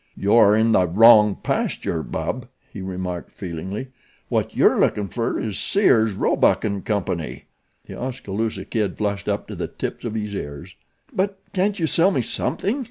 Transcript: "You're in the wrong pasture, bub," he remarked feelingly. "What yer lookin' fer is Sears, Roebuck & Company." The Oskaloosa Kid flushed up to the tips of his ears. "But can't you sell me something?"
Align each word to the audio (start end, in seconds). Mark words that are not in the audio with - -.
"You're 0.17 0.55
in 0.55 0.71
the 0.71 0.87
wrong 0.87 1.35
pasture, 1.43 2.01
bub," 2.01 2.47
he 2.73 2.81
remarked 2.81 3.31
feelingly. 3.31 3.89
"What 4.29 4.55
yer 4.55 4.79
lookin' 4.79 5.09
fer 5.09 5.39
is 5.39 5.59
Sears, 5.59 6.13
Roebuck 6.15 6.65
& 6.85 6.85
Company." 6.85 7.43
The 7.85 7.99
Oskaloosa 8.01 8.65
Kid 8.65 8.97
flushed 8.97 9.29
up 9.29 9.47
to 9.47 9.55
the 9.55 9.67
tips 9.67 10.03
of 10.03 10.15
his 10.15 10.33
ears. 10.33 10.75
"But 11.13 11.37
can't 11.53 11.77
you 11.77 11.85
sell 11.85 12.09
me 12.09 12.23
something?" 12.23 12.79